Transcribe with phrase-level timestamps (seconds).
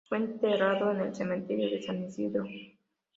[0.09, 2.45] Fue enterrado en el cementerio de San Isidro.